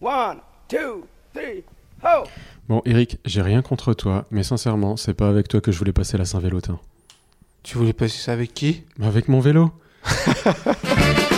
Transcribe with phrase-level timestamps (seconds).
[0.00, 1.64] One, two, three,
[2.02, 2.24] ho!
[2.68, 5.92] Bon, Eric, j'ai rien contre toi, mais sincèrement, c'est pas avec toi que je voulais
[5.94, 6.78] passer la Saint-Vélotin.
[7.62, 8.84] Tu voulais passer ça avec qui?
[9.00, 9.70] Avec mon vélo.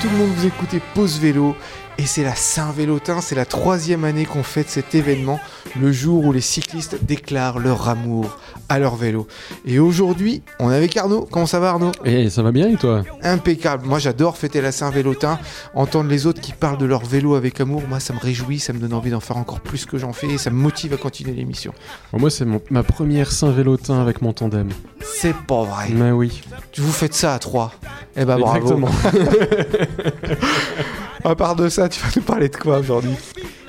[0.00, 1.56] tout le monde, vous écoutez Pause Vélo
[2.00, 5.40] et c'est la Saint-Vélotin, c'est la troisième année qu'on fête cet événement,
[5.80, 8.38] le jour où les cyclistes déclarent leur amour
[8.68, 9.26] à leur vélo.
[9.66, 11.26] Et aujourd'hui, on est avec Arnaud.
[11.28, 11.90] Comment ça va Arnaud?
[12.04, 13.02] Eh, ça va bien et toi?
[13.22, 13.84] Impeccable.
[13.84, 15.40] Moi j'adore fêter la Saint-Vélotin,
[15.74, 18.72] entendre les autres qui parlent de leur vélo avec amour, moi ça me réjouit, ça
[18.72, 20.98] me donne envie d'en faire encore plus que j'en fais et ça me motive à
[20.98, 21.72] continuer l'émission.
[22.12, 24.68] Bon, Moi, c'est ma première Saint-Vélotin avec mon tandem.
[25.02, 25.88] C'est pas vrai.
[25.90, 26.42] Mais oui.
[26.70, 27.72] Tu vous faites ça à trois?
[28.16, 28.80] Eh ben bravo.
[31.24, 33.16] À part de ça, tu vas nous parler de quoi aujourd'hui?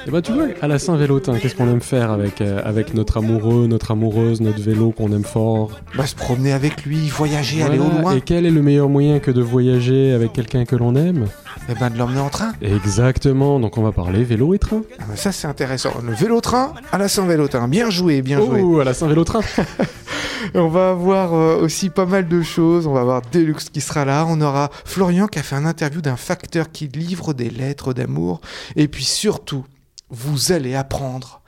[0.08, 3.17] Et bah, tu vois, à la Saint-Vélotin, qu'est-ce qu'on aime faire avec, euh, avec notre
[3.17, 5.72] amoureux, notre amoureuse, notre vélo qu'on aime fort?
[5.98, 8.16] Bah se promener avec lui, voyager, aller au loin.
[8.16, 11.25] Et quel est le meilleur moyen que de voyager avec quelqu'un que l'on aime?
[11.69, 12.53] Eh ben de l'emmener en train.
[12.61, 14.81] Exactement, donc on va parler vélo et train.
[15.00, 15.94] Ah bah ça c'est intéressant.
[16.03, 17.67] Le vélo-train à la Saint-Vélotin.
[17.67, 18.61] Bien joué, bien joué.
[18.61, 19.41] Oh, à la Saint-Vélotrain
[20.56, 22.88] On va avoir euh, aussi pas mal de choses.
[22.88, 24.25] On va avoir Deluxe qui sera là.
[24.28, 28.41] On aura Florian qui a fait un interview d'un facteur qui livre des lettres d'amour.
[28.75, 29.66] Et puis surtout,
[30.09, 31.41] vous allez apprendre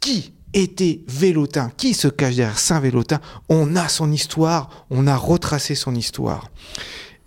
[0.00, 3.20] qui était Vélotin, qui se cache derrière Saint-Vélotin.
[3.48, 6.50] On a son histoire, on a retracé son histoire.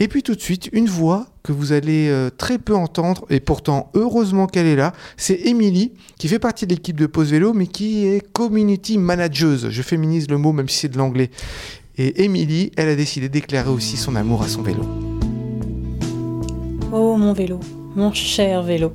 [0.01, 3.41] Et puis tout de suite, une voix que vous allez euh, très peu entendre, et
[3.41, 7.53] pourtant heureusement qu'elle est là, c'est Émilie, qui fait partie de l'équipe de Pause Vélo,
[7.53, 9.69] mais qui est community manageuse.
[9.69, 11.31] Je féminise le mot même si c'est de l'anglais.
[11.97, 14.83] Et Émilie, elle a décidé de déclarer aussi son amour à son vélo.
[16.93, 17.59] Oh mon vélo,
[17.95, 18.93] mon cher vélo.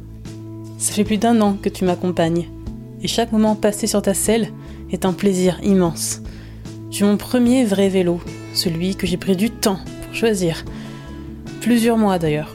[0.85, 2.47] Ça fait plus d'un an que tu m'accompagnes.
[3.01, 4.51] Et chaque moment passé sur ta selle
[4.91, 6.21] est un plaisir immense.
[6.91, 8.21] Tu es mon premier vrai vélo,
[8.53, 10.63] celui que j'ai pris du temps pour choisir.
[11.63, 12.55] Plusieurs mois d'ailleurs.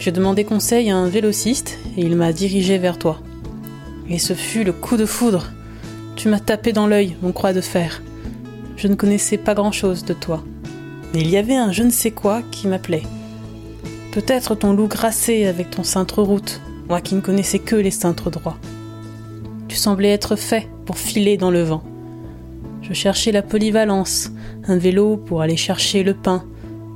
[0.00, 3.20] J'ai demandé conseil à un vélociste et il m'a dirigé vers toi.
[4.08, 5.52] Et ce fut le coup de foudre.
[6.16, 8.02] Tu m'as tapé dans l'œil, mon croix de fer.
[8.76, 10.42] Je ne connaissais pas grand-chose de toi.
[11.14, 13.04] Mais il y avait un je ne sais quoi qui m'appelait.
[14.10, 18.30] Peut-être ton loup grassé avec ton cintre route, moi qui ne connaissais que les cintres
[18.30, 18.58] droits.
[19.68, 21.82] Tu semblais être fait pour filer dans le vent.
[22.82, 24.30] Je cherchais la polyvalence,
[24.66, 26.44] un vélo pour aller chercher le pain,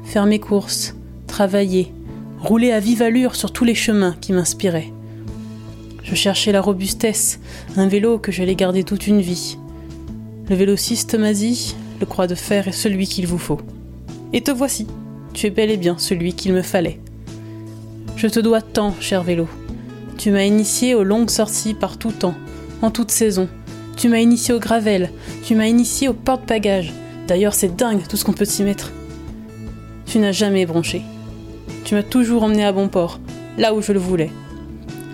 [0.04, 0.94] faire mes courses,
[1.26, 1.92] travailler,
[2.40, 4.92] rouler à vive allure sur tous les chemins qui m'inspiraient.
[6.02, 7.40] Je cherchais la robustesse,
[7.76, 9.58] un vélo que j'allais garder toute une vie.
[10.48, 13.60] Le vélociste m'a dit, le croix de fer est celui qu'il vous faut.
[14.32, 14.86] Et te voici,
[15.32, 17.00] tu es bel et bien celui qu'il me fallait.
[18.16, 19.48] Je te dois tant, cher vélo.
[20.18, 22.34] Tu m'as initié aux longues sorties par tout temps,
[22.82, 23.48] en toute saison.
[23.96, 25.10] Tu m'as initié au gravel,
[25.44, 26.92] tu m'as initié au porte-bagages.
[27.28, 28.92] D'ailleurs, c'est dingue tout ce qu'on peut s'y mettre.
[30.06, 31.02] Tu n'as jamais bronché.
[31.84, 33.20] Tu m'as toujours emmené à bon port,
[33.58, 34.30] là où je le voulais.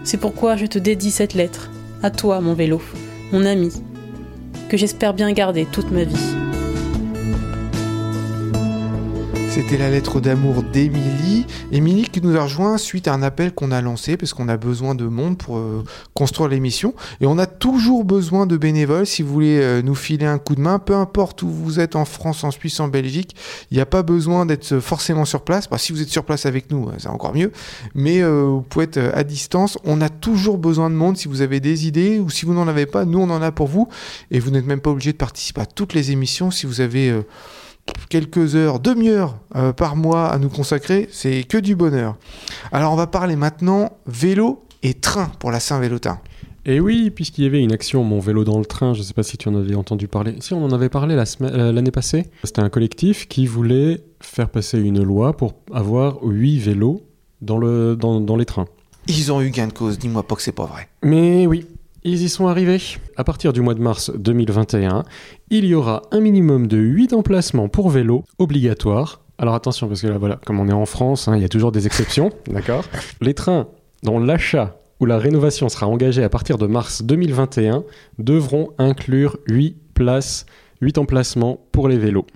[0.05, 1.71] C'est pourquoi je te dédie cette lettre,
[2.03, 2.81] à toi, mon vélo,
[3.33, 3.73] mon ami,
[4.69, 6.42] que j'espère bien garder toute ma vie.
[9.55, 11.45] C'était la lettre d'amour d'Émilie.
[11.73, 14.57] Émilie qui nous a rejoint suite à un appel qu'on a lancé parce qu'on a
[14.57, 16.95] besoin de monde pour euh, construire l'émission.
[17.21, 20.55] Et on a toujours besoin de bénévoles si vous voulez euh, nous filer un coup
[20.55, 20.79] de main.
[20.79, 23.37] Peu importe où vous êtes en France, en Suisse, en Belgique,
[23.71, 25.69] il n'y a pas besoin d'être forcément sur place.
[25.77, 27.53] Si vous êtes sur place avec nous, euh, c'est encore mieux.
[27.95, 29.77] Mais euh, vous pouvez être euh, à distance.
[29.85, 32.69] On a toujours besoin de monde si vous avez des idées ou si vous n'en
[32.69, 33.05] avez pas.
[33.05, 33.87] Nous, on en a pour vous.
[34.31, 37.15] Et vous n'êtes même pas obligé de participer à toutes les émissions si vous avez...
[38.09, 42.17] quelques heures, demi-heure euh, par mois à nous consacrer, c'est que du bonheur.
[42.71, 46.21] Alors on va parler maintenant vélo et train pour la Saint-Vélotin.
[46.65, 49.15] Et oui, puisqu'il y avait une action Mon vélo dans le train, je ne sais
[49.15, 50.37] pas si tu en avais entendu parler.
[50.41, 52.27] Si, on en avait parlé la euh, l'année passée.
[52.45, 57.03] C'était un collectif qui voulait faire passer une loi pour avoir 8 vélos
[57.41, 58.67] dans, le, dans, dans les trains.
[59.09, 60.89] Ils ont eu gain de cause, dis-moi pas que c'est pas vrai.
[61.03, 61.67] Mais oui,
[62.05, 62.81] ils y sont arrivés.
[63.17, 65.05] À partir du mois de mars 2021,
[65.51, 69.21] il y aura un minimum de 8 emplacements pour vélo obligatoires.
[69.39, 71.49] Alors attention, parce que là, voilà, comme on est en France, hein, il y a
[71.49, 72.85] toujours des exceptions, d'accord?
[73.21, 73.69] Les trains
[74.03, 77.85] dont l'achat ou la rénovation sera engagée à partir de mars 2021
[78.19, 80.47] devront inclure 8 places,
[80.81, 82.27] 8 emplacements pour les vélos.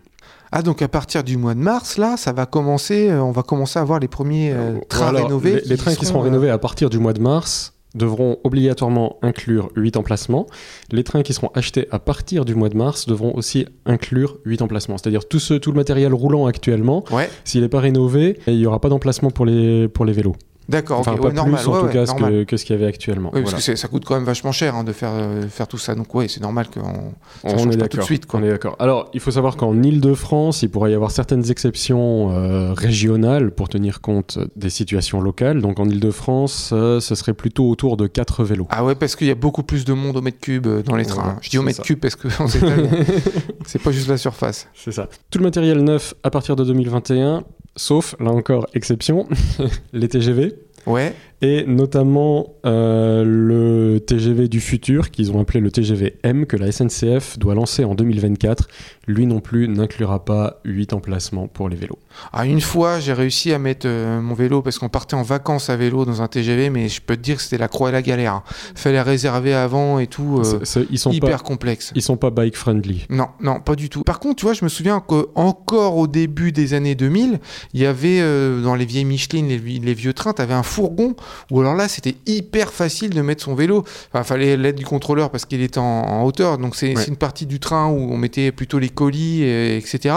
[0.52, 3.42] Ah donc à partir du mois de mars, là, ça va commencer, euh, on va
[3.42, 5.60] commencer à voir les premiers euh, trains Alors, rénovés.
[5.62, 9.16] Les, les trains qui seront euh, rénovés à partir du mois de mars devront obligatoirement
[9.22, 10.46] inclure 8 emplacements.
[10.92, 14.62] Les trains qui seront achetés à partir du mois de mars devront aussi inclure 8
[14.62, 14.98] emplacements.
[14.98, 18.66] C'est-à-dire tout, ce, tout le matériel roulant actuellement, Ouais, s'il n'est pas rénové, il n'y
[18.66, 20.36] aura pas d'emplacement pour les, pour les vélos.
[20.68, 21.60] D'accord, Enfin, pas ouais, normal.
[21.60, 22.32] plus en ouais, tout cas normal.
[22.32, 23.30] que, que ce qu'il y avait actuellement.
[23.32, 23.66] Oui, parce Voilà.
[23.66, 25.94] que ça coûte quand même vachement cher hein, de faire, euh, faire tout ça.
[25.94, 27.12] Donc, ouais, c'est normal qu'on.
[27.44, 28.40] On change pas tout de suite, quoi.
[28.40, 28.74] On est d'accord.
[28.78, 33.68] Alors, il faut savoir qu'en Île-de-France, il pourrait y avoir certaines exceptions euh, régionales pour
[33.68, 35.60] tenir compte des situations locales.
[35.62, 38.66] Donc, en Île-de-France, euh, ce serait plutôt autour de 4 vélos.
[38.70, 41.04] Ah ouais, parce qu'il y a beaucoup plus de monde au mètre cube dans les
[41.06, 41.22] trains.
[41.22, 41.82] Voilà, Je dis au mètre ça.
[41.84, 42.28] cube parce que
[43.66, 44.68] c'est pas juste la surface.
[44.74, 45.08] C'est ça.
[45.30, 47.44] Tout le matériel neuf à partir de 2021,
[47.76, 49.28] sauf, là encore, exception,
[49.92, 50.54] les TGV.
[50.86, 51.14] Ouais.
[51.42, 56.72] Et notamment euh, le TGV du futur, qu'ils ont appelé le TGV M, que la
[56.72, 58.68] SNCF doit lancer en 2024.
[59.06, 61.98] Lui non plus n'inclura pas 8 emplacements pour les vélos.
[62.32, 65.68] Ah, une fois, j'ai réussi à mettre euh, mon vélo parce qu'on partait en vacances
[65.68, 67.92] à vélo dans un TGV, mais je peux te dire que c'était la croix et
[67.92, 68.42] la galère.
[68.74, 70.40] Fallait réserver avant et tout.
[70.42, 71.92] euh, ils sont hyper pas, complexe.
[71.94, 73.04] ils sont pas bike friendly.
[73.10, 74.02] Non, non, pas du tout.
[74.04, 77.40] Par contre, tu vois, je me souviens que encore au début des années 2000,
[77.74, 78.20] il y avait
[78.62, 81.14] dans les vieilles Michelin, les, les vieux trains, tu avais un fourgon
[81.50, 83.84] où alors là, c'était hyper facile de mettre son vélo.
[84.12, 86.58] Enfin, fallait l'aide du contrôleur parce qu'il était en, en hauteur.
[86.58, 87.04] Donc c'est Ouais.
[87.08, 90.14] une partie du train où on mettait plutôt les colis, et- etc.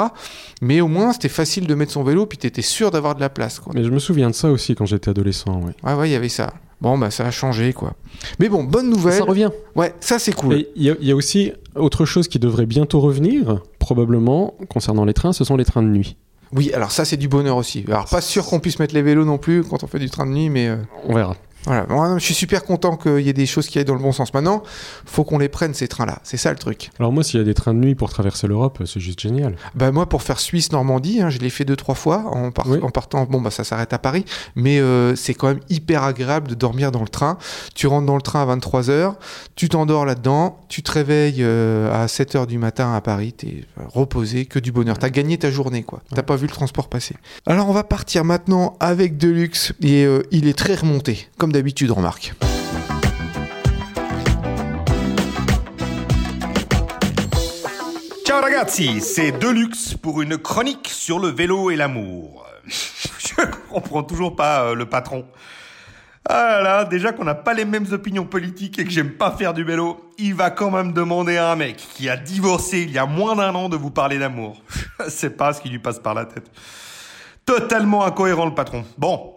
[0.61, 3.21] Mais au moins, c'était facile de mettre son vélo, puis tu étais sûr d'avoir de
[3.21, 3.59] la place.
[3.59, 3.73] Quoi.
[3.75, 5.61] Mais je me souviens de ça aussi quand j'étais adolescent.
[5.63, 5.71] Oui.
[5.83, 6.53] Ouais, ouais, il y avait ça.
[6.81, 7.93] Bon, bah ça a changé, quoi.
[8.39, 9.17] Mais bon, bonne nouvelle.
[9.17, 9.49] Ça revient.
[9.75, 10.55] Ouais, ça c'est cool.
[10.55, 10.67] Y,
[11.01, 15.43] il y a aussi autre chose qui devrait bientôt revenir, probablement, concernant les trains, ce
[15.43, 16.15] sont les trains de nuit.
[16.53, 17.85] Oui, alors ça c'est du bonheur aussi.
[17.87, 20.25] Alors pas sûr qu'on puisse mettre les vélos non plus quand on fait du train
[20.25, 20.67] de nuit, mais...
[20.67, 21.35] euh, On verra.
[21.65, 23.99] Voilà, Moi, je suis super content qu'il y ait des choses qui aillent dans le
[24.01, 24.33] bon sens.
[24.33, 24.63] Maintenant,
[25.05, 26.19] faut qu'on les prenne ces trains-là.
[26.23, 26.89] C'est ça le truc.
[26.99, 29.55] Alors moi, s'il y a des trains de nuit pour traverser l'Europe, c'est juste génial.
[29.75, 32.79] Bah moi, pour faire Suisse-Normandie, hein, je l'ai fait deux trois fois en, par- Oui.
[32.81, 33.25] en partant.
[33.25, 34.25] Bon bah ça s'arrête à Paris,
[34.55, 37.37] mais euh, c'est quand même hyper agréable de dormir dans le train.
[37.75, 39.13] Tu rentres dans le train à 23 h
[39.55, 43.65] tu t'endors là-dedans, tu te réveilles euh, à 7 h du matin à Paris, t'es
[43.77, 44.97] euh, reposé, que du bonheur.
[44.97, 46.01] T'as gagné ta journée quoi.
[46.15, 47.15] T'as pas vu le transport passer.
[47.45, 51.91] Alors on va partir maintenant avec Deluxe et euh, il est très remonté, comme d'habitude,
[51.91, 52.33] remarque.
[58.25, 62.45] Ciao ragazzi, c'est Deluxe pour une chronique sur le vélo et l'amour.
[62.67, 65.25] Je comprends toujours pas euh, le patron.
[66.27, 69.31] Ah là là, déjà qu'on n'a pas les mêmes opinions politiques et que j'aime pas
[69.31, 72.91] faire du vélo, il va quand même demander à un mec qui a divorcé il
[72.91, 74.61] y a moins d'un an de vous parler d'amour.
[75.07, 76.51] C'est pas ce qui lui passe par la tête.
[77.45, 78.85] Totalement incohérent le patron.
[78.97, 79.33] Bon,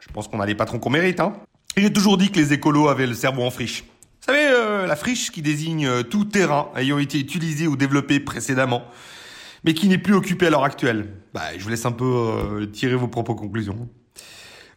[0.00, 1.32] je pense qu'on a les patrons qu'on mérite, hein.
[1.76, 3.82] J'ai toujours dit que les écolos avaient le cerveau en friche.
[3.82, 8.20] Vous savez, euh, la friche qui désigne euh, tout terrain ayant été utilisé ou développé
[8.20, 8.82] précédemment,
[9.64, 11.08] mais qui n'est plus occupé à l'heure actuelle.
[11.32, 13.88] Bah, je vous laisse un peu euh, tirer vos propres conclusions.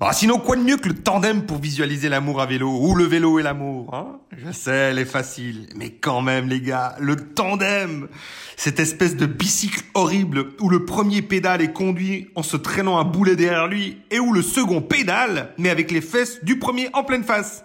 [0.02, 3.06] Ah, sinon, quoi de mieux que le tandem pour visualiser l'amour à vélo, ou le
[3.06, 4.20] vélo et l'amour, hein?
[4.36, 8.10] Je sais, elle est facile, mais quand même, les gars, le tandem!
[8.58, 13.06] Cette espèce de bicycle horrible, où le premier pédale est conduit en se traînant un
[13.06, 17.06] boulet derrière lui, et où le second pédale, mais avec les fesses du premier en
[17.06, 17.64] pleine face.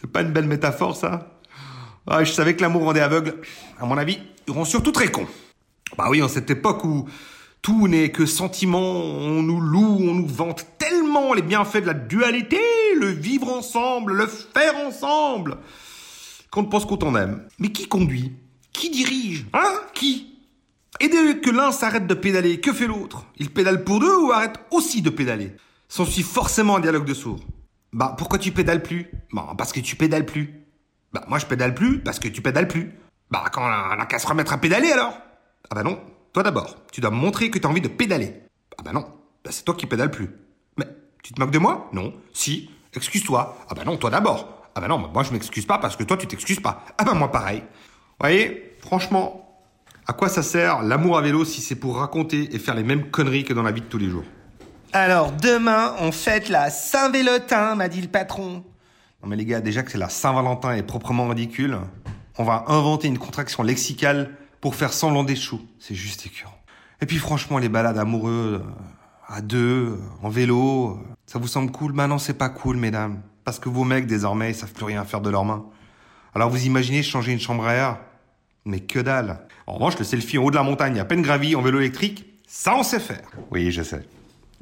[0.00, 1.38] C'est pas une belle métaphore, ça?
[2.08, 3.36] Ah, Je savais que l'amour rendait aveugle.
[3.80, 4.18] À mon avis,
[4.48, 5.28] ils seront surtout très cons.
[5.96, 7.08] Bah oui, en cette époque où
[7.64, 11.94] tout n'est que sentiment, on nous loue, on nous vante tellement les bienfaits de la
[11.94, 12.60] dualité,
[12.94, 15.56] le vivre ensemble, le faire ensemble,
[16.50, 17.42] qu'on ne pense qu'au tandem.
[17.58, 18.32] Mais qui conduit?
[18.74, 19.46] Qui dirige?
[19.54, 19.80] Hein?
[19.94, 20.36] Qui?
[21.00, 23.24] Et dès que l'un s'arrête de pédaler, que fait l'autre?
[23.38, 25.56] Il pédale pour deux ou arrête aussi de pédaler?
[25.88, 27.40] S'ensuit forcément un dialogue de sourds.
[27.94, 29.10] Bah pourquoi tu pédales plus?
[29.32, 30.52] Bah parce que tu pédales plus.
[31.14, 32.92] Bah moi je pédale plus parce que tu pédales plus.
[33.30, 35.16] Bah quand on a qu'à se remettre à pédaler alors?
[35.70, 35.98] Ah bah non,
[36.34, 38.34] toi d'abord, tu dois me montrer que tu as envie de pédaler.
[38.76, 39.06] Ah bah non,
[39.44, 40.28] bah c'est toi qui pédales plus.
[40.76, 40.86] Mais
[41.22, 41.88] tu te moques de moi?
[41.92, 42.12] Non.
[42.32, 43.56] Si, excuse-toi.
[43.70, 44.66] Ah bah non, toi d'abord.
[44.74, 46.84] Ah bah non, moi je m'excuse pas parce que toi tu t'excuses pas.
[46.98, 47.62] Ah bah moi pareil.
[48.18, 49.62] voyez, franchement,
[50.08, 53.10] à quoi ça sert l'amour à vélo si c'est pour raconter et faire les mêmes
[53.12, 54.24] conneries que dans la vie de tous les jours?
[54.92, 58.64] Alors demain, on fête la Saint-Vélotin, m'a dit le patron.
[59.22, 61.78] Non mais les gars, déjà que c'est la Saint-Valentin est proprement ridicule,
[62.38, 65.60] on va inventer une contraction lexicale pour faire semblant d'échou.
[65.78, 66.58] C'est juste écœurant.
[67.02, 71.48] Et puis franchement, les balades amoureux, euh, à deux, euh, en vélo, euh, ça vous
[71.48, 71.92] semble cool?
[71.92, 73.20] Bah non, c'est pas cool, mesdames.
[73.44, 75.66] Parce que vos mecs, désormais, ils savent plus rien faire de leurs mains.
[76.34, 77.98] Alors vous imaginez changer une chambre à air?
[78.64, 81.54] Mais que dalle En revanche, le selfie en haut de la montagne, à peine gravi,
[81.54, 83.28] en vélo électrique, ça on sait faire.
[83.50, 84.08] Oui, je sais.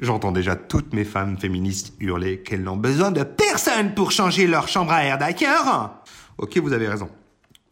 [0.00, 4.66] J'entends déjà toutes mes femmes féministes hurler qu'elles n'ont besoin de personne pour changer leur
[4.66, 6.02] chambre à air, d'accord?
[6.38, 7.08] Ok, vous avez raison.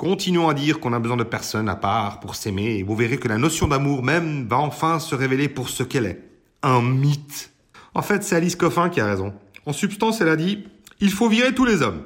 [0.00, 3.18] Continuons à dire qu'on a besoin de personne à part pour s'aimer et vous verrez
[3.18, 6.24] que la notion d'amour même va enfin se révéler pour ce qu'elle est.
[6.62, 7.52] Un mythe.
[7.92, 9.34] En fait, c'est Alice Coffin qui a raison.
[9.66, 10.64] En substance, elle a dit
[11.00, 12.04] il faut virer tous les hommes.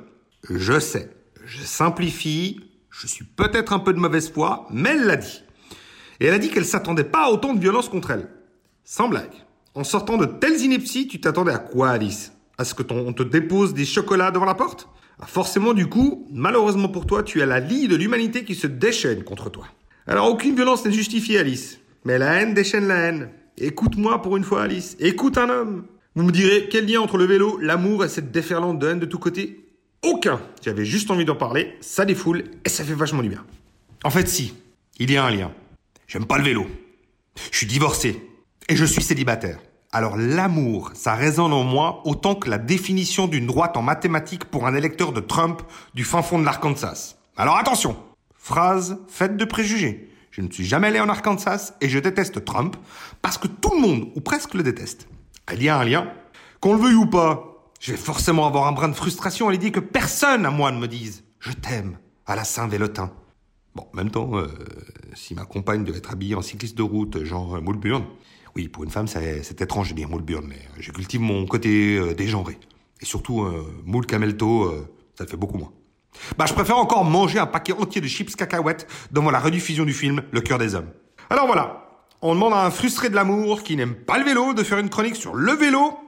[0.51, 1.09] Je sais,
[1.45, 5.45] je simplifie, je suis peut-être un peu de mauvaise foi, mais elle l'a dit.
[6.19, 8.29] Et elle a dit qu'elle s'attendait pas à autant de violence contre elle.
[8.83, 9.45] Sans blague.
[9.77, 12.33] En sortant de telles inepties, tu t'attendais à quoi, Alice?
[12.59, 14.89] À ce que ton, on te dépose des chocolats devant la porte?
[15.27, 19.25] Forcément, du coup, malheureusement pour toi, tu as la lie de l'humanité qui se déchaîne
[19.25, 19.67] contre toi.
[20.07, 21.79] Alors, aucune violence n'est justifiée, Alice.
[22.05, 23.31] Mais la haine déchaîne la haine.
[23.57, 24.97] Écoute-moi pour une fois, Alice.
[24.99, 25.87] Écoute un homme.
[26.15, 29.07] Vous me direz, quel lien entre le vélo, l'amour et cette déferlante de haine de
[29.07, 29.65] tous côtés?
[30.03, 30.41] Aucun.
[30.63, 33.45] J'avais juste envie d'en parler, ça défoule et ça fait vachement du bien.
[34.05, 34.55] En fait, si,
[34.99, 35.51] il y a un lien.
[36.07, 36.67] J'aime pas le vélo.
[37.51, 38.21] Je suis divorcé
[38.69, 39.59] et je suis célibataire.
[39.95, 44.67] Alors l'amour, ça résonne en moi autant que la définition d'une droite en mathématiques pour
[44.67, 45.63] un électeur de Trump
[45.95, 47.15] du fin fond de l'Arkansas.
[47.37, 47.97] Alors attention,
[48.37, 50.11] phrase faite de préjugés.
[50.33, 52.75] Je ne suis jamais allé en Arkansas et je déteste Trump
[53.23, 55.07] parce que tout le monde, ou presque, le déteste.
[55.53, 56.11] Il y a un lien.
[56.59, 59.71] Qu'on le veuille ou pas, je vais forcément avoir un brin de frustration à l'idée
[59.71, 63.13] que personne à moi ne me dise «Je t'aime» à la Saint-Vélotin.
[63.77, 64.49] Bon, en même temps, euh,
[65.15, 67.61] si ma compagne devait être habillée en cycliste de route, genre euh,
[68.57, 72.15] oui, pour une femme, c'est étrange de dire Moulburn, mais je cultive mon côté euh,
[72.15, 72.59] dégenré.
[73.01, 75.73] Et surtout, euh, moule camelto, euh, ça fait beaucoup moins.
[76.39, 79.93] Bah, je préfère encore manger un paquet entier de chips cacahuètes devant la rediffusion du
[79.93, 80.91] film Le cœur des hommes.
[81.31, 84.63] Alors voilà, on demande à un frustré de l'amour qui n'aime pas le vélo de
[84.63, 85.99] faire une chronique sur le vélo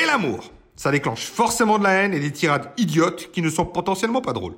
[0.00, 0.50] et l'amour.
[0.74, 4.32] Ça déclenche forcément de la haine et des tirades idiotes qui ne sont potentiellement pas
[4.32, 4.56] drôles.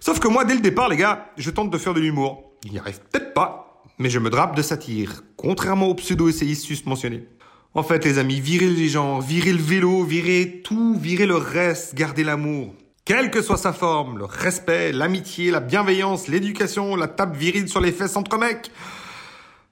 [0.00, 2.54] Sauf que moi, dès le départ, les gars, je tente de faire de l'humour.
[2.64, 3.71] Il n'y arrive peut-être pas,
[4.02, 7.28] mais je me drape de satire, contrairement aux pseudo-essayistes susmentionnés.
[7.72, 11.94] En fait, les amis, virez les gens, virez le vélo, virez tout, virez le reste,
[11.94, 12.74] gardez l'amour.
[13.04, 17.80] Quelle que soit sa forme, le respect, l'amitié, la bienveillance, l'éducation, la table virile sur
[17.80, 18.72] les fesses entre mecs.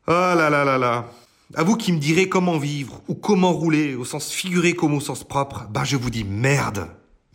[0.07, 1.11] Ah là là là là.
[1.57, 5.01] À vous qui me direz comment vivre ou comment rouler, au sens figuré comme au
[5.01, 6.87] sens propre, bah je vous dis merde.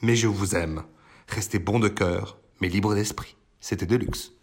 [0.01, 0.83] Mais je vous aime.
[1.27, 3.35] Restez bon de cœur, mais libre d'esprit.
[3.59, 4.34] C'était Deluxe.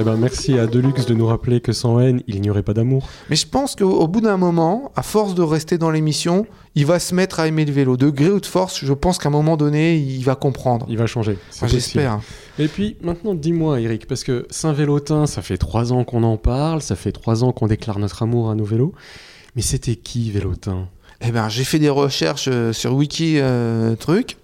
[0.00, 2.72] Eh ben, merci à Deluxe de nous rappeler que sans haine, il n'y aurait pas
[2.72, 3.06] d'amour.
[3.28, 6.86] Mais je pense qu'au au bout d'un moment, à force de rester dans l'émission, il
[6.86, 7.98] va se mettre à aimer le vélo.
[7.98, 10.86] De gré ou de force, je pense qu'à un moment donné, il va comprendre.
[10.88, 11.36] Il va changer.
[11.66, 12.20] J'espère.
[12.58, 16.80] Et puis maintenant, dis-moi, Eric, parce que Saint-Vélotin, ça fait trois ans qu'on en parle,
[16.80, 18.94] ça fait trois ans qu'on déclare notre amour à nos vélos.
[19.54, 20.88] Mais c'était qui Vélotin?
[21.20, 24.38] Eh ben, j'ai fait des recherches euh, sur Wiki euh, truc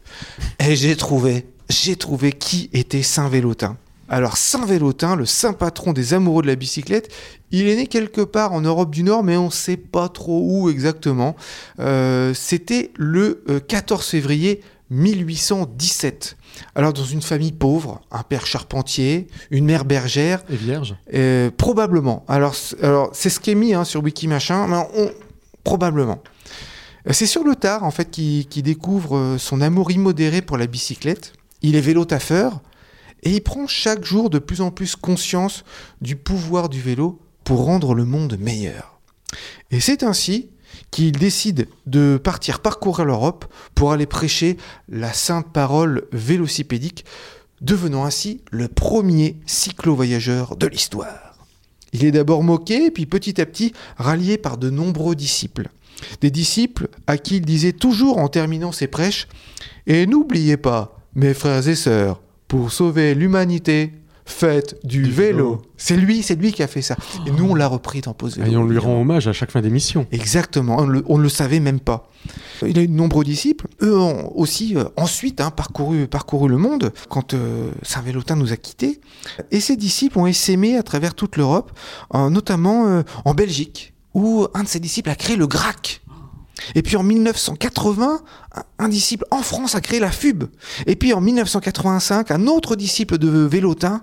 [0.59, 3.79] et j'ai trouvé, j'ai trouvé qui était Saint Vélotin.
[4.09, 7.13] Alors Saint Vélotin, le saint patron des amoureux de la bicyclette,
[7.51, 10.41] il est né quelque part en Europe du Nord, mais on ne sait pas trop
[10.45, 11.35] où exactement.
[11.81, 14.61] Euh, C'était le euh, 14 février
[14.91, 16.37] 1817.
[16.75, 22.25] Alors dans une famille pauvre, un père charpentier, une mère bergère, Et Vierge euh, probablement.
[22.29, 22.55] Alors,
[23.13, 25.11] c'est ce qui est mis hein, sur Wiki machin, mais on-
[25.65, 26.23] probablement.
[27.09, 30.67] Euh, C'est sur le tard en fait qu'il découvre euh, son amour immodéré pour la
[30.67, 31.33] bicyclette.
[31.63, 32.61] Il est vélo taffeur
[33.27, 35.65] et il prend chaque jour de plus en plus conscience
[36.01, 39.01] du pouvoir du vélo pour rendre le monde meilleur.
[39.73, 40.51] Et c'est ainsi
[40.93, 47.05] qu'il décide de partir parcourir l'Europe pour aller prêcher la sainte parole vélocipédique,
[47.61, 51.35] devenant ainsi le premier cyclo-voyageur de l'histoire.
[51.93, 55.69] Il est d'abord moqué, puis petit à petit rallié par de nombreux disciples.
[56.21, 59.27] Des disciples à qui il disait toujours en terminant ses prêches
[59.89, 63.93] Et n'oubliez pas, mes frères et sœurs, pour sauver l'humanité,
[64.25, 65.37] faites du, Du vélo.
[65.37, 65.63] vélo.
[65.77, 66.97] C'est lui, c'est lui qui a fait ça.
[67.27, 68.51] Et nous, on l'a repris dans Pause Vélo.
[68.51, 70.07] Et on lui rend hommage à chaque fin d'émission.
[70.11, 72.11] Exactement, on ne le savait même pas.
[72.67, 73.69] Il a eu de nombreux disciples.
[73.83, 78.57] Eux ont aussi euh, ensuite hein, parcouru, parcouru le monde quand euh, Saint-Vélotin nous a
[78.57, 79.01] quittés.
[79.53, 81.71] Et ces disciples ont essaimé à travers toute l'Europe,
[82.15, 86.01] euh, notamment en Belgique, où un de ses disciples a créé le GRAC.
[86.75, 88.21] Et puis en 1980,
[88.79, 90.45] un- disciple en France a créé la FUB.
[90.87, 94.03] Et puis en 1985, un autre disciple de Vélotin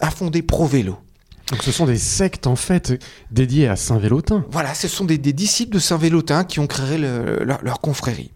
[0.00, 0.96] a fondé ProVélo.
[1.50, 4.44] Donc ce sont des sectes en fait dédiées à Saint-Vélotin.
[4.50, 8.30] Voilà, ce sont des, des disciples de Saint-Vélotin qui ont créé le- leur, leur confrérie.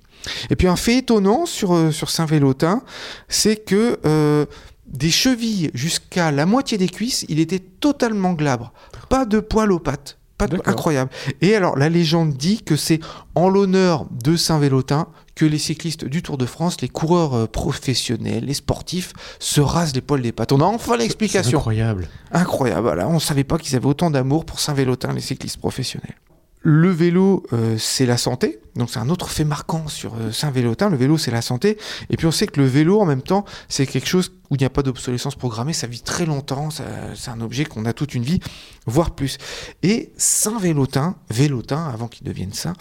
[0.50, 2.82] Et puis un fait étonnant sur, euh, sur Saint-Vélotin,
[3.28, 4.44] c'est que euh,
[4.86, 8.72] des chevilles jusqu'à la moitié des cuisses, il était totalement glabre.
[9.08, 10.18] Pas de poils aux pattes.
[10.38, 10.72] Pas de- D'accord.
[10.72, 11.10] incroyable.
[11.40, 13.00] Et alors, la légende dit que c'est
[13.34, 18.44] en l'honneur de Saint-Vélotin que les cyclistes du Tour de France, les coureurs euh, professionnels,
[18.44, 20.52] les sportifs, se rasent les poils des pattes.
[20.52, 21.58] On a enfin l'explication.
[21.58, 22.08] incroyable.
[22.32, 23.08] Incroyable, voilà.
[23.08, 26.14] On ne savait pas qu'ils avaient autant d'amour pour Saint-Vélotin, les cyclistes professionnels.
[26.60, 28.60] Le vélo, euh, c'est la santé.
[28.74, 30.90] Donc c'est un autre fait marquant sur euh, Saint-Vélotin.
[30.90, 31.78] Le vélo, c'est la santé.
[32.10, 34.58] Et puis on sait que le vélo, en même temps, c'est quelque chose où il
[34.58, 35.72] n'y a pas d'obsolescence programmée.
[35.72, 36.70] Ça vit très longtemps.
[36.70, 38.40] C'est un objet qu'on a toute une vie,
[38.86, 39.38] voire plus.
[39.82, 42.74] Et Saint-Vélotin, Vélotin, avant qu'il devienne saint,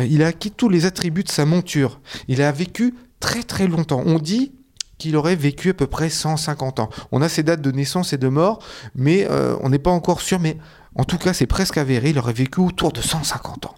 [0.00, 2.00] euh, il a acquis tous les attributs de sa monture.
[2.28, 4.02] Il a vécu très très longtemps.
[4.06, 4.52] On dit
[4.96, 6.90] qu'il aurait vécu à peu près 150 ans.
[7.12, 8.62] On a ses dates de naissance et de mort,
[8.94, 9.26] mais
[9.62, 10.38] on n'est pas encore sûr.
[10.38, 10.58] Mais
[10.96, 13.74] En tout cas, c'est presque avéré, il aurait vécu autour de 150 ans.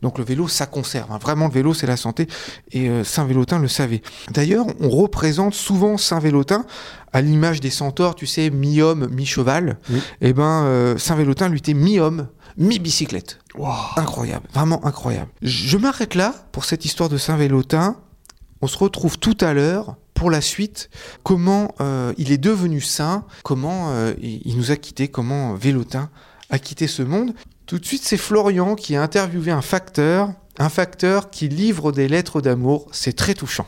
[0.00, 1.10] Donc le vélo, ça conserve.
[1.12, 1.18] hein.
[1.18, 2.26] Vraiment, le vélo, c'est la santé.
[2.72, 4.02] Et euh, Saint-Vélotin le savait.
[4.30, 6.64] D'ailleurs, on représente souvent Saint-Vélotin
[7.12, 9.78] à l'image des centaures, tu sais, mi-homme, mi-cheval.
[9.90, 10.00] Oui.
[10.20, 13.38] Et ben, euh, Saint-Vélotin, lui, était mi-homme, mi-bicyclette.
[13.96, 15.30] Incroyable, vraiment incroyable.
[15.42, 17.96] Je m'arrête là pour cette histoire de Saint-Vélotin.
[18.60, 20.90] On se retrouve tout à l'heure pour la suite.
[21.22, 26.10] Comment euh, il est devenu saint, comment il il nous a quittés, comment Vélotin
[26.52, 27.32] a quitté ce monde.
[27.66, 32.06] Tout de suite, c'est Florian qui a interviewé un facteur, un facteur qui livre des
[32.08, 32.88] lettres d'amour.
[32.92, 33.66] C'est très touchant.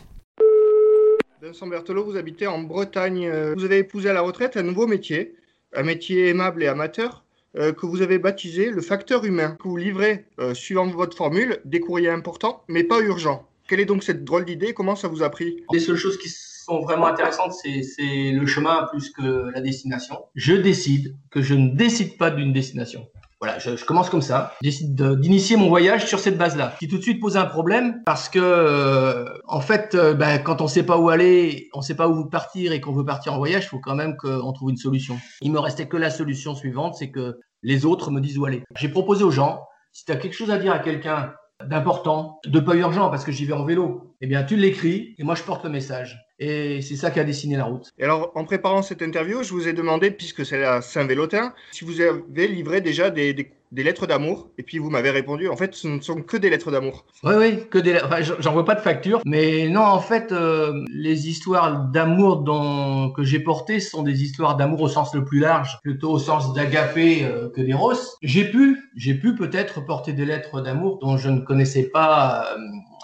[1.41, 3.27] Vincent Berthelot, vous habitez en Bretagne.
[3.27, 5.35] Euh, Vous avez épousé à la retraite un nouveau métier,
[5.75, 7.25] un métier aimable et amateur,
[7.57, 11.61] euh, que vous avez baptisé le facteur humain, que vous livrez, euh, suivant votre formule,
[11.65, 13.49] des courriers importants, mais pas urgents.
[13.67, 15.65] Quelle est donc cette drôle d'idée Comment ça vous a pris?
[15.73, 16.29] Les seules choses qui
[16.65, 20.19] sont vraiment intéressantes, c'est le chemin plus que la destination.
[20.35, 23.07] Je décide que je ne décide pas d'une destination.
[23.41, 24.55] Voilà, je, commence comme ça.
[24.63, 27.45] Je décide de- d'initier mon voyage sur cette base-là, qui tout de suite pose un
[27.45, 31.83] problème parce que, euh, en fait, euh, ben, quand on sait pas où aller, on
[31.83, 34.53] sait pas où partir et qu'on veut partir en voyage, il faut quand même qu'on
[34.55, 35.19] trouve une solution.
[35.43, 38.63] Il me restait que la solution suivante, c'est que les autres me disent où aller.
[38.79, 39.61] J'ai proposé aux gens,
[39.93, 41.35] si tu as quelque chose à dire à quelqu'un
[41.69, 45.23] d'important, de pas urgent parce que j'y vais en vélo, eh bien tu l'écris et
[45.25, 46.19] moi je porte le message.
[46.45, 47.91] Et c'est ça qui a dessiné la route.
[47.99, 51.85] Et alors, en préparant cette interview, je vous ai demandé, puisque c'est la Saint-Vélotin, si
[51.85, 54.51] vous avez livré déjà des, des- des lettres d'amour.
[54.59, 57.07] Et puis vous m'avez répondu, en fait, ce ne sont que des lettres d'amour.
[57.25, 57.99] Oui, oui, que des.
[58.05, 63.11] Enfin, j'en vois pas de facture, mais non, en fait, euh, les histoires d'amour dont
[63.11, 66.53] que j'ai portées sont des histoires d'amour au sens le plus large, plutôt au sens
[66.55, 67.95] d'agapé euh, que d'éros.
[68.23, 72.59] J'ai pu, j'ai pu peut-être porter des lettres d'amour dont je ne connaissais pas euh,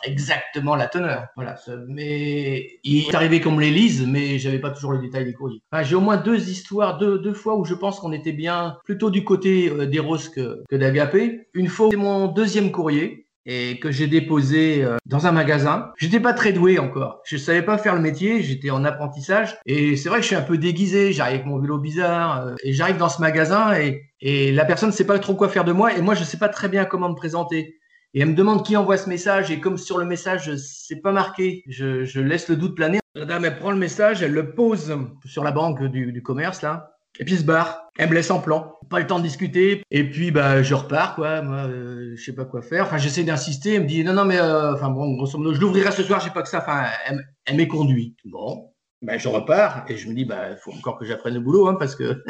[0.05, 1.27] exactement la teneur.
[1.37, 1.57] Voilà,
[1.89, 5.33] mais il est arrivé qu'on me les lise, mais j'avais pas toujours le détail des
[5.33, 5.63] courriers.
[5.83, 9.11] J'ai au moins deux histoires, deux, deux fois où je pense qu'on était bien plutôt
[9.11, 11.49] du côté euh, d'Eros que, que d'Agapé.
[11.55, 15.93] Une fois, c'est mon deuxième courrier et que j'ai déposé euh, dans un magasin.
[15.97, 17.21] J'étais pas très doué encore.
[17.25, 20.37] Je savais pas faire le métier, j'étais en apprentissage et c'est vrai que je suis
[20.37, 24.11] un peu déguisé, j'arrive avec mon vélo bizarre euh, et j'arrive dans ce magasin et
[24.23, 26.37] et la personne ne sait pas trop quoi faire de moi et moi je sais
[26.37, 27.80] pas très bien comment me présenter.
[28.15, 31.13] Et elle me demande qui envoie ce message et comme sur le message c'est pas
[31.13, 32.99] marqué, je, je laisse le doute planer.
[33.15, 36.63] La dame elle prend le message, elle le pose sur la banque du, du commerce
[36.63, 37.91] là et puis elle se barre.
[37.99, 38.75] Elle me laisse en plan.
[38.89, 39.83] Pas le temps de discuter.
[39.91, 41.43] Et puis, bah, je repars, quoi.
[41.43, 42.85] Moi, euh, je sais pas quoi faire.
[42.87, 43.75] Enfin, j'essaie d'insister.
[43.75, 46.21] Elle me dit, non, non, mais, euh, enfin, bon, grosso modo, je l'ouvrirai ce soir,
[46.21, 46.59] j'ai pas que ça.
[46.59, 48.17] Enfin, elle, elle m'est conduit.
[48.25, 48.70] Bon.
[49.03, 49.85] Ben, je repars.
[49.89, 52.23] Et je me dis, bah, il faut encore que j'apprenne le boulot, hein, parce que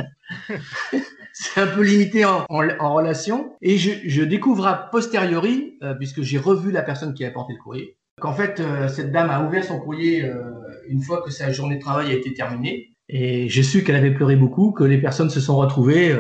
[1.33, 3.53] c'est un peu limité en, en, relation.
[3.61, 7.55] Et je, je découvre a posteriori, euh, puisque j'ai revu la personne qui a apporté
[7.55, 10.53] le courrier, qu'en fait, euh, cette dame a ouvert son courrier euh,
[10.89, 12.95] une fois que sa journée de travail a été terminée.
[13.09, 16.17] Et j'ai su qu'elle avait pleuré beaucoup, que les personnes se sont retrouvées,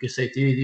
[0.00, 0.54] que ça a été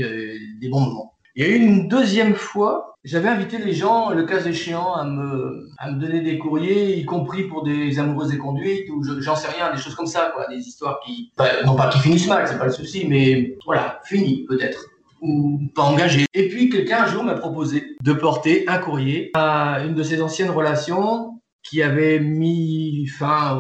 [0.59, 1.16] des bons moments.
[1.39, 5.05] Il y a eu une deuxième fois, j'avais invité les gens, le cas échéant, à
[5.05, 5.69] me,
[6.01, 9.71] donner des courriers, y compris pour des amoureuses et conduites, ou je- j'en sais rien,
[9.71, 11.31] des choses comme ça, quoi, des histoires qui,
[11.67, 14.87] non pas qui finissent mal, c'est pas le souci, mais voilà, fini peut-être
[15.21, 16.25] ou pas engagé.
[16.33, 20.23] Et puis quelqu'un un jour m'a proposé de porter un courrier à une de ses
[20.23, 23.59] anciennes relations qui avait mis fin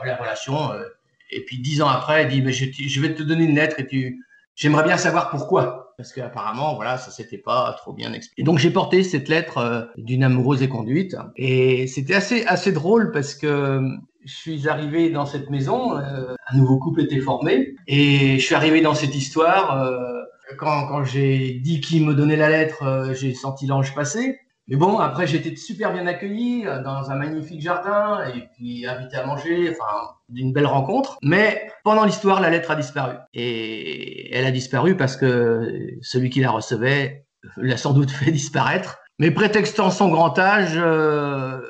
[0.00, 0.72] à la relation.
[0.72, 0.82] euh,
[1.30, 3.80] et puis dix ans après, elle dit mais je, je vais te donner une lettre
[3.80, 4.24] et tu,
[4.56, 5.87] j'aimerais bien savoir pourquoi.
[5.98, 8.44] Parce qu'apparemment, voilà, ça s'était pas trop bien expliqué.
[8.44, 11.16] Donc j'ai porté cette lettre euh, d'une amoureuse et conduite.
[11.34, 13.82] Et c'était assez assez drôle parce que
[14.24, 18.54] je suis arrivé dans cette maison, euh, un nouveau couple était formé, et je suis
[18.54, 19.82] arrivé dans cette histoire.
[19.82, 20.22] euh,
[20.56, 24.38] quand, quand j'ai dit qui me donnait la lettre, j'ai senti l'ange passer.
[24.68, 28.86] Mais bon, après, j'ai été super bien accueilli euh, dans un magnifique jardin et puis
[28.86, 31.18] invité à manger, enfin, d'une belle rencontre.
[31.22, 33.16] Mais pendant l'histoire, la lettre a disparu.
[33.32, 37.24] Et elle a disparu parce que celui qui la recevait
[37.56, 38.98] l'a sans doute fait disparaître.
[39.18, 41.60] Mais prétextant son grand âge, euh,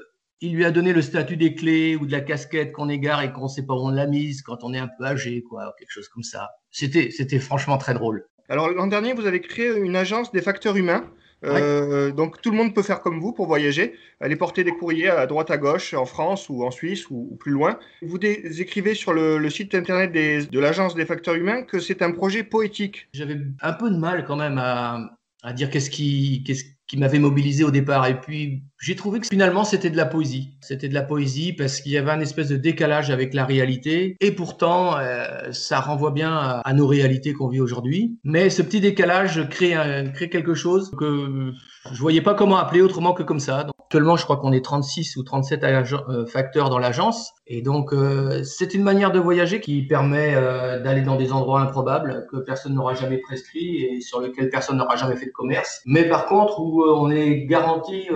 [0.40, 3.32] il lui a donné le statut des clés ou de la casquette qu'on égare et
[3.32, 5.90] qu'on sait pas où on l'a mise quand on est un peu âgé, quoi, quelque
[5.90, 6.50] chose comme ça.
[6.72, 8.26] C'était, c'était franchement très drôle.
[8.48, 11.04] Alors, l'an dernier, vous avez créé une agence des facteurs humains.
[11.44, 15.08] Euh, Donc, tout le monde peut faire comme vous pour voyager, aller porter des courriers
[15.08, 17.78] à droite à gauche, en France ou en Suisse ou, ou plus loin.
[18.02, 22.02] Vous écrivez sur le, le site internet des- de l'agence des facteurs humains que c'est
[22.02, 23.08] un projet poétique.
[23.12, 27.18] J'avais un peu de mal quand même à, à dire qu'est-ce qui, qu'est-ce, qui m'avait
[27.18, 28.06] mobilisé au départ.
[28.06, 30.56] Et puis, j'ai trouvé que finalement, c'était de la poésie.
[30.60, 34.16] C'était de la poésie parce qu'il y avait un espèce de décalage avec la réalité.
[34.20, 38.18] Et pourtant, euh, ça renvoie bien à, nos réalités qu'on vit aujourd'hui.
[38.24, 39.74] Mais ce petit décalage crée,
[40.14, 41.52] crée quelque chose que
[41.92, 43.66] je voyais pas comment appeler autrement que comme ça.
[43.84, 47.32] Actuellement, je crois qu'on est 36 ou 37 euh, facteurs dans l'agence.
[47.50, 51.60] Et donc, euh, c'est une manière de voyager qui permet euh, d'aller dans des endroits
[51.60, 55.80] improbables que personne n'aura jamais prescrit et sur lesquels personne n'aura jamais fait de commerce.
[55.86, 58.08] Mais par contre, où on est garanti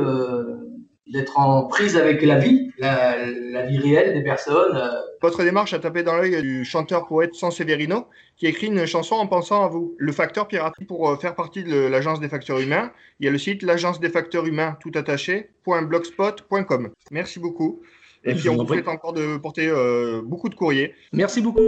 [1.13, 4.77] d'être en prise avec la vie, la, vie réelle des personnes.
[4.77, 5.01] Euh.
[5.21, 9.65] Votre démarche a tapé dans l'œil du chanteur-poète Sanseverino, qui écrit une chanson en pensant
[9.65, 9.95] à vous.
[9.99, 13.33] Le facteur piraterie, pour euh, faire partie de l'agence des facteurs humains, il y a
[13.33, 16.91] le site l'agence des facteurs humains tout attaché, .blogspot.com.
[17.11, 17.83] Merci beaucoup.
[18.25, 20.95] Et puis on vous souhaite encore de porter euh, beaucoup de courriers.
[21.13, 21.61] Merci beaucoup.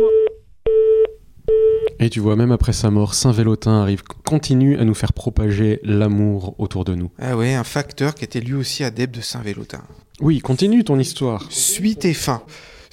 [2.01, 6.55] Et tu vois, même après sa mort, Saint-Vélotin arrive, continue à nous faire propager l'amour
[6.59, 7.11] autour de nous.
[7.19, 9.83] Ah ouais, un facteur qui était lui aussi adepte de Saint-Vélotin.
[10.21, 11.47] Oui, continue ton histoire.
[11.51, 12.43] Suite et fin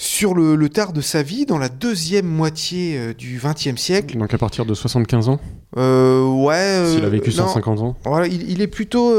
[0.01, 4.17] sur le, tard de sa vie, dans la deuxième moitié euh, du XXe siècle.
[4.17, 5.39] Donc à partir de 75 ans
[5.77, 6.55] euh, Ouais.
[6.55, 9.13] Euh, S'il a vécu 150 ans Voilà, il, est plutôt.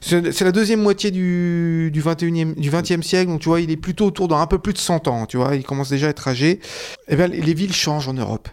[0.00, 3.76] c'est la deuxième moitié du, du, 21e, du 20e siècle, donc tu vois, il est
[3.76, 6.26] plutôt autour d'un peu plus de 100 ans, tu vois, il commence déjà à être
[6.26, 6.60] âgé.
[7.08, 8.48] Eh bien, les villes changent en Europe.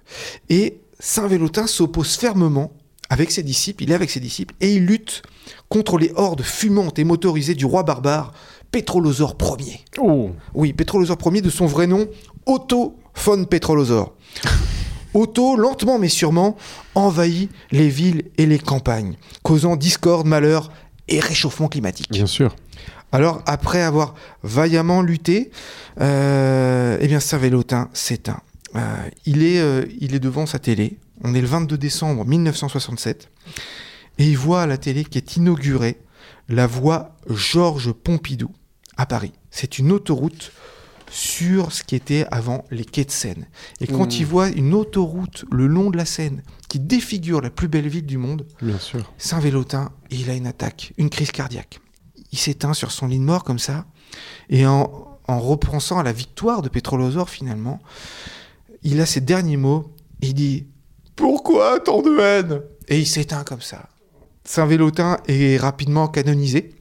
[0.49, 2.73] Et Saint-Vélotin s'oppose fermement
[3.09, 5.23] avec ses disciples, il est avec ses disciples, et il lutte
[5.67, 8.33] contre les hordes fumantes et motorisées du roi barbare
[8.71, 9.79] Pétrolosaure Ier.
[9.97, 10.31] Oh.
[10.53, 12.07] Oui, Pétrolosaure Ier de son vrai nom,
[12.45, 14.13] Otto von Pétrolosaure.
[15.13, 16.55] Otto, lentement mais sûrement,
[16.93, 20.71] envahit les villes et les campagnes, causant discorde, malheur
[21.07, 22.11] et réchauffement climatique.
[22.11, 22.55] Bien sûr.
[23.11, 25.49] Alors, après avoir vaillamment lutté,
[25.99, 28.41] euh, eh bien, Saint-Vélotin s'éteint.
[28.75, 28.79] Euh,
[29.25, 30.99] il, est, euh, il est devant sa télé.
[31.23, 33.29] On est le 22 décembre 1967.
[34.17, 35.99] Et il voit à la télé qui est inaugurée
[36.47, 38.51] la voie Georges Pompidou
[38.97, 39.33] à Paris.
[39.51, 40.51] C'est une autoroute
[41.09, 43.47] sur ce qui était avant les quais de Seine.
[43.79, 44.19] Et quand mmh.
[44.19, 48.05] il voit une autoroute le long de la Seine qui défigure la plus belle ville
[48.05, 48.45] du monde,
[49.17, 51.79] Saint-Vélotin, il a une attaque, une crise cardiaque.
[52.31, 53.85] Il s'éteint sur son lit de mort comme ça,
[54.49, 57.79] et en, en repensant à la victoire de Pétrolosaure finalement,
[58.83, 60.67] il a ses derniers mots, il dit
[61.19, 63.89] «Pourquoi tant de haine?» Et il s'éteint comme ça.
[64.45, 66.73] Saint-Vélotin est rapidement canonisé.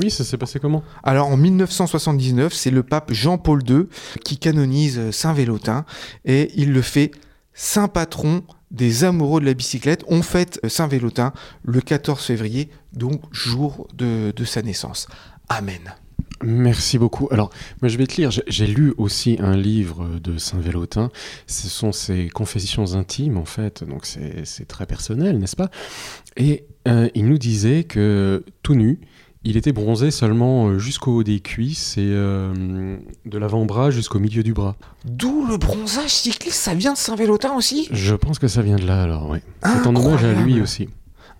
[0.00, 0.82] Oui, ça s'est passé comment?
[1.02, 3.84] Alors en 1979, c'est le pape Jean-Paul II
[4.24, 5.84] qui canonise Saint-Vélotin
[6.24, 7.10] et il le fait
[7.52, 10.04] saint patron des amoureux de la bicyclette.
[10.08, 15.06] On fête Saint-Vélotin le 14 février, donc jour de, de sa naissance.
[15.50, 15.94] Amen.
[16.42, 17.28] Merci beaucoup.
[17.30, 17.50] Alors,
[17.80, 18.30] moi, je vais te lire.
[18.30, 21.10] J'ai lu aussi un livre de Saint-Vélotin.
[21.46, 23.84] Ce sont ses confessions intimes, en fait.
[23.84, 25.70] Donc, c'est très personnel, n'est-ce pas?
[26.36, 29.00] Et euh, il nous disait que tout nu,
[29.44, 34.42] il était bronzé seulement euh, jusqu'au haut des cuisses et euh, de l'avant-bras jusqu'au milieu
[34.42, 34.76] du bras.
[35.04, 37.88] D'où le bronzage cycliste, ça vient de Saint-Vélotin aussi?
[37.90, 39.38] Je pense que ça vient de là alors, oui.
[39.64, 40.88] C'est en hommage à lui aussi.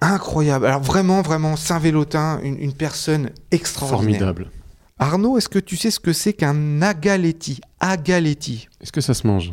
[0.00, 0.66] Incroyable.
[0.66, 4.18] Alors vraiment, vraiment, Saint-Vélotin, une, une, personne extraordinaire.
[4.18, 4.50] Formidable.
[5.02, 7.60] Arnaud, est-ce que tu sais ce que c'est qu'un agaletti?
[7.80, 8.68] Agaletti.
[8.80, 9.52] Est-ce que ça se mange?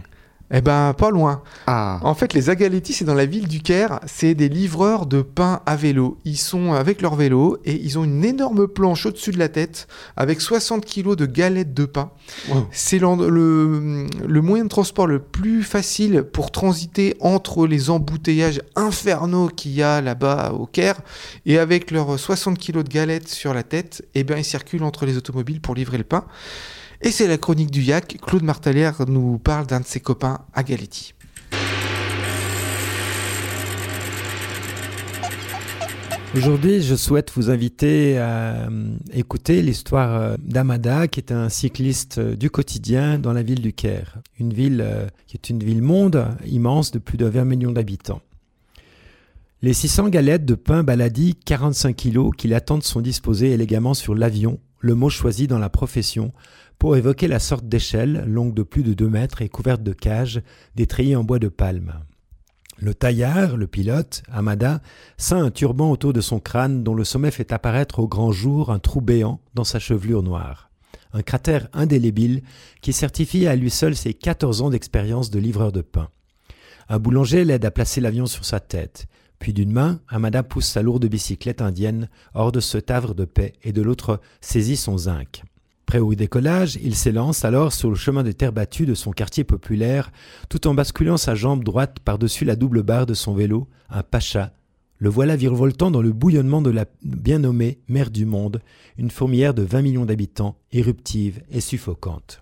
[0.51, 1.43] Eh ben, pas loin.
[1.67, 1.99] Ah.
[2.01, 3.99] En fait, les Agaletti, c'est dans la ville du Caire.
[4.07, 6.17] C'est des livreurs de pain à vélo.
[6.25, 9.87] Ils sont avec leur vélo et ils ont une énorme planche au-dessus de la tête
[10.15, 12.11] avec 60 kilos de galettes de pain.
[12.71, 19.49] C'est le, le, moyen de transport le plus facile pour transiter entre les embouteillages infernaux
[19.49, 20.99] qu'il y a là-bas au Caire.
[21.45, 25.05] Et avec leurs 60 kilos de galettes sur la tête, eh ben, ils circulent entre
[25.05, 26.25] les automobiles pour livrer le pain.
[27.01, 28.17] Et c'est la chronique du Yak.
[28.21, 31.13] Claude Martalère nous parle d'un de ses copains à Galetti.
[36.35, 42.19] Aujourd'hui, je souhaite vous inviter à euh, écouter l'histoire euh, d'Amada, qui est un cycliste
[42.19, 44.19] euh, du quotidien dans la ville du Caire.
[44.37, 44.85] Une ville
[45.25, 48.21] qui est une ville-monde immense de plus de 20 millions d'habitants.
[49.61, 54.59] Les 600 galettes de pain baladi, 45 kilos, qui l'attendent sont disposées élégamment sur l'avion,
[54.79, 56.33] le mot choisi dans la profession,
[56.77, 60.41] pour évoquer la sorte d'échelle, longue de plus de 2 mètres et couverte de cages,
[60.75, 61.93] détrayées en bois de palme.
[62.81, 64.81] Le taillard, le pilote, Amada,
[65.17, 68.71] ceint un turban autour de son crâne dont le sommet fait apparaître au grand jour
[68.71, 70.69] un trou béant dans sa chevelure noire.
[71.11, 72.41] Un cratère indélébile
[72.81, 76.09] qui certifie à lui seul ses 14 ans d'expérience de livreur de pain.
[76.87, 79.07] Un boulanger l'aide à placer l'avion sur sa tête.
[79.39, 83.53] Puis d'une main, Amada pousse sa lourde bicyclette indienne hors de ce tavre de paix
[83.63, 85.43] et de l'autre saisit son zinc.
[85.85, 89.43] Prêt au décollage, il s'élance alors sur le chemin de terre battue de son quartier
[89.43, 90.11] populaire,
[90.47, 94.53] tout en basculant sa jambe droite par-dessus la double barre de son vélo, un pacha,
[94.99, 98.61] Le voilà virevoltant dans le bouillonnement de la bien nommée mer du monde,
[98.97, 102.41] une fourmilière de 20 millions d'habitants, éruptive et suffocante.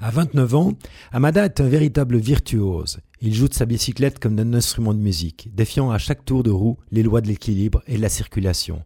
[0.00, 0.72] À 29 ans,
[1.12, 2.98] Amada est un véritable virtuose.
[3.24, 6.50] Il joue de sa bicyclette comme d'un instrument de musique, défiant à chaque tour de
[6.50, 8.82] roue les lois de l'équilibre et de la circulation.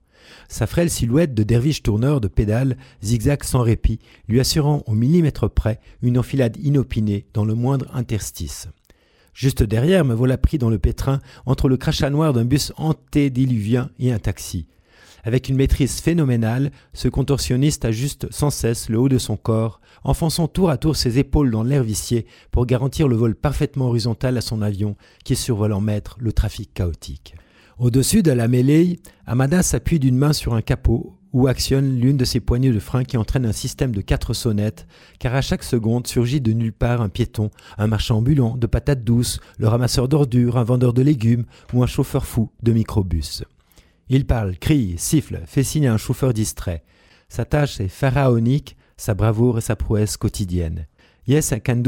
[0.50, 5.48] Sa frêle silhouette de derviche tourneur de pédales zigzag sans répit, lui assurant au millimètre
[5.48, 8.68] près une enfilade inopinée dans le moindre interstice.
[9.32, 13.88] Juste derrière, me voilà pris dans le pétrin entre le crachat noir d'un bus antédiluvien
[13.98, 14.66] et un taxi.
[15.26, 20.46] Avec une maîtrise phénoménale, ce contorsionniste ajuste sans cesse le haut de son corps, enfonçant
[20.46, 24.40] tour à tour ses épaules dans l'air vicié pour garantir le vol parfaitement horizontal à
[24.40, 27.34] son avion qui survole en maître le trafic chaotique.
[27.80, 32.24] Au-dessus de la mêlée, Amada s'appuie d'une main sur un capot ou actionne l'une de
[32.24, 34.86] ses poignées de frein qui entraîne un système de quatre sonnettes,
[35.18, 39.02] car à chaque seconde surgit de nulle part un piéton, un marchand ambulant de patates
[39.02, 43.42] douces, le ramasseur d'ordures, un vendeur de légumes ou un chauffeur fou de microbus.
[44.08, 46.84] Il parle, crie, siffle, fait signe à un chauffeur distrait.
[47.28, 50.86] Sa tâche est pharaonique, sa bravoure et sa prouesse quotidienne.
[51.26, 51.82] Yes, I can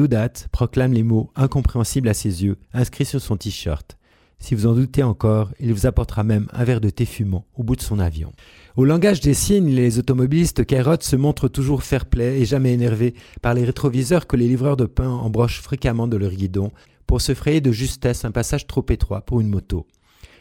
[0.50, 3.96] proclame les mots incompréhensibles à ses yeux, inscrits sur son t-shirt.
[4.40, 7.62] Si vous en doutez encore, il vous apportera même un verre de thé fumant au
[7.62, 8.32] bout de son avion.
[8.76, 13.54] Au langage des signes, les automobilistes carottes se montrent toujours fair-play et jamais énervés par
[13.54, 16.72] les rétroviseurs que les livreurs de pain embrochent fréquemment de leur guidon
[17.06, 19.86] pour se frayer de justesse un passage trop étroit pour une moto.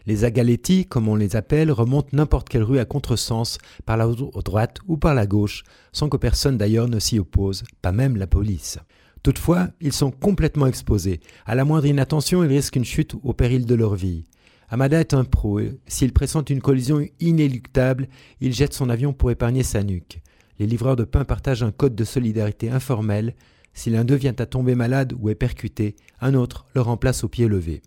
[0.08, 4.78] Les agaletti, comme on les appelle, remontent n'importe quelle rue à contresens, par la droite
[4.88, 8.80] ou par la gauche, sans que personne d'ailleurs ne s'y oppose, pas même la police.
[9.22, 11.20] Toutefois, ils sont complètement exposés.
[11.46, 14.24] À la moindre inattention, ils risquent une chute au péril de leur vie.
[14.70, 15.60] Amada est un pro.
[15.88, 18.08] S'il pressent une collision inéluctable,
[18.40, 20.22] il jette son avion pour épargner sa nuque.
[20.58, 23.36] Les livreurs de pain partagent un code de solidarité informel.
[23.74, 27.28] Si l'un d'eux vient à tomber malade ou est percuté, un autre le remplace au
[27.28, 27.82] pied levé.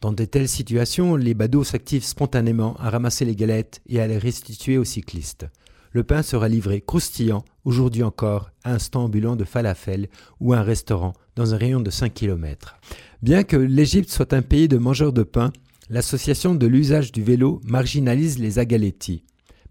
[0.00, 4.16] Dans de telles situations, les badauds s'activent spontanément à ramasser les galettes et à les
[4.16, 5.46] restituer aux cyclistes.
[5.92, 10.08] Le pain sera livré croustillant, aujourd'hui encore, à un stand ambulant de falafel
[10.40, 12.76] ou à un restaurant dans un rayon de 5 km.
[13.22, 15.52] Bien que l'Égypte soit un pays de mangeurs de pain,
[15.90, 19.24] l'association de l'usage du vélo marginalise les agaletti.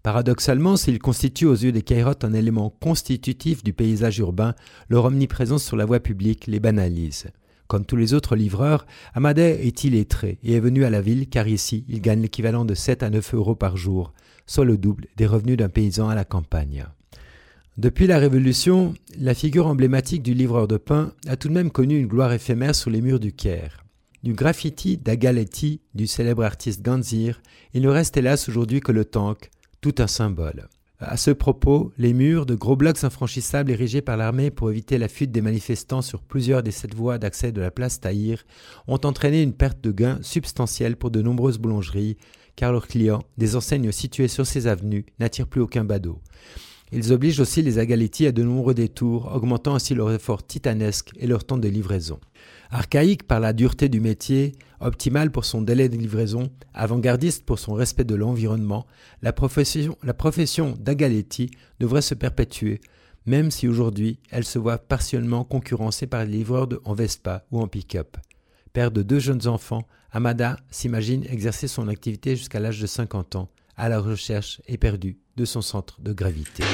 [0.04, 4.54] Paradoxalement, s'ils constituent aux yeux des Kairotes un élément constitutif du paysage urbain,
[4.88, 7.26] leur omniprésence sur la voie publique les banalise.
[7.70, 11.46] Comme tous les autres livreurs, Amadé est illettré et est venu à la ville car
[11.46, 14.12] ici il gagne l'équivalent de 7 à 9 euros par jour,
[14.44, 16.86] soit le double des revenus d'un paysan à la campagne.
[17.78, 21.96] Depuis la Révolution, la figure emblématique du livreur de pain a tout de même connu
[21.96, 23.84] une gloire éphémère sur les murs du Caire.
[24.24, 27.40] Du graffiti d'Agaletti du célèbre artiste Ganzir,
[27.72, 29.48] il ne reste hélas aujourd'hui que le tank,
[29.80, 30.68] tout un symbole.
[31.02, 35.08] À ce propos, les murs, de gros blocs infranchissables érigés par l'armée pour éviter la
[35.08, 38.44] fuite des manifestants sur plusieurs des sept voies d'accès de la place Tahir,
[38.86, 42.18] ont entraîné une perte de gains substantielle pour de nombreuses boulangeries,
[42.54, 46.18] car leurs clients, des enseignes situées sur ces avenues, n'attirent plus aucun badaud.
[46.92, 51.26] Ils obligent aussi les Agaletti à de nombreux détours, augmentant ainsi leur effort titanesque et
[51.26, 52.20] leur temps de livraison.
[52.70, 57.74] Archaïque par la dureté du métier, optimal pour son délai de livraison, avant-gardiste pour son
[57.74, 58.86] respect de l'environnement,
[59.22, 62.80] la profession, d'Agaletti devrait se perpétuer,
[63.26, 67.68] même si aujourd'hui elle se voit partiellement concurrencée par les livreurs en Vespa ou en
[67.68, 68.16] pick-up.
[68.72, 73.50] Père de deux jeunes enfants, Amada s'imagine exercer son activité jusqu'à l'âge de 50 ans,
[73.76, 76.64] à la recherche éperdue de son centre de gravité.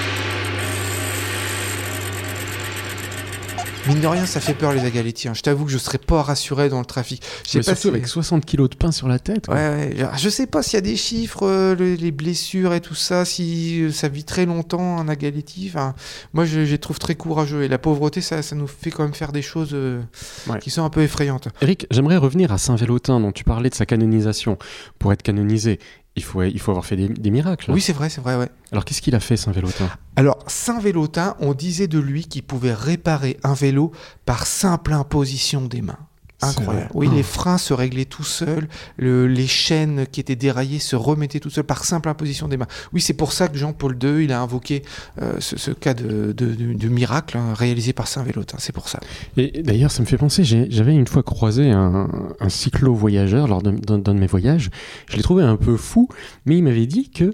[3.88, 5.28] Mine de rien, ça fait peur les agaletti.
[5.28, 5.34] Hein.
[5.34, 7.22] Je t'avoue que je serais pas rassuré dans le trafic.
[7.48, 9.46] J'ai passé avec 60 kilos de pain sur la tête.
[9.46, 10.08] Ouais, ouais.
[10.16, 13.82] Je sais pas s'il y a des chiffres, euh, les blessures et tout ça, si
[13.82, 15.70] euh, ça vit très longtemps un agaletti.
[15.72, 15.94] Enfin,
[16.34, 17.62] moi, je, je, les trouve très courageux.
[17.62, 20.00] Et la pauvreté, ça, ça nous fait quand même faire des choses euh,
[20.48, 20.58] ouais.
[20.58, 21.48] qui sont un peu effrayantes.
[21.60, 24.58] Eric, j'aimerais revenir à Saint-Vélotin, dont tu parlais de sa canonisation.
[24.98, 25.78] Pour être canonisé,
[26.16, 27.70] il faut, il faut avoir fait des, des miracles.
[27.70, 28.48] Oui, c'est vrai, c'est vrai, ouais.
[28.72, 33.38] Alors, qu'est-ce qu'il a fait, Saint-Vélotin Alors, Saint-Vélotin, on disait de lui qu'il pouvait réparer
[33.44, 33.92] un vélo
[34.24, 35.98] par simple imposition des mains.
[36.42, 36.90] Incroyable.
[36.94, 38.68] Oui, les freins se réglaient tout seuls,
[38.98, 42.66] le, les chaînes qui étaient déraillées se remettaient tout seuls par simple imposition des mains.
[42.92, 44.82] Oui, c'est pour ça que Jean-Paul II, il a invoqué
[45.22, 48.58] euh, ce, ce, cas de, de, de, de miracle hein, réalisé par Saint-Vélotin.
[48.60, 49.00] C'est pour ça.
[49.36, 53.98] Et d'ailleurs, ça me fait penser, j'avais une fois croisé un, un cyclo-voyageur lors d'un
[53.98, 54.70] de mes voyages.
[55.08, 56.08] Je l'ai trouvé un peu fou,
[56.44, 57.32] mais il m'avait dit que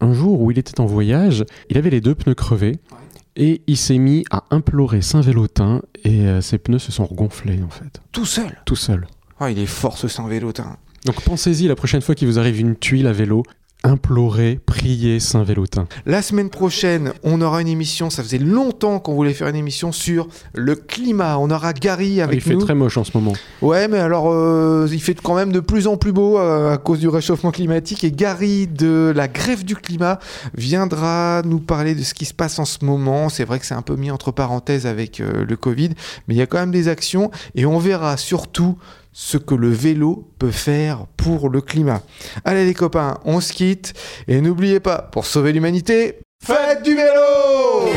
[0.00, 2.78] un jour où il était en voyage, il avait les deux pneus crevés.
[2.90, 2.98] Ouais.
[3.36, 7.70] Et il s'est mis à implorer Saint-Vélotin et euh, ses pneus se sont regonflés en
[7.70, 8.00] fait.
[8.12, 8.60] Tout seul?
[8.64, 9.06] Tout seul.
[9.40, 10.76] Ah, il est fort ce Saint-Vélotin.
[11.04, 13.42] Donc pensez-y la prochaine fois qu'il vous arrive une tuile à vélo,
[13.84, 15.86] implorer, prier Saint Vélotin.
[16.06, 18.08] La semaine prochaine, on aura une émission.
[18.10, 21.38] Ça faisait longtemps qu'on voulait faire une émission sur le climat.
[21.38, 22.62] On aura Gary avec il fait nous.
[22.64, 23.34] très moche en ce moment.
[23.60, 26.78] Ouais, mais alors euh, il fait quand même de plus en plus beau euh, à
[26.78, 28.04] cause du réchauffement climatique.
[28.04, 30.18] Et Gary de la grève du climat
[30.56, 33.28] viendra nous parler de ce qui se passe en ce moment.
[33.28, 35.90] C'est vrai que c'est un peu mis entre parenthèses avec euh, le Covid,
[36.26, 38.78] mais il y a quand même des actions et on verra surtout
[39.14, 42.02] ce que le vélo peut faire pour le climat.
[42.44, 43.94] Allez les copains, on se quitte
[44.26, 47.92] et n'oubliez pas, pour sauver l'humanité, faites du vélo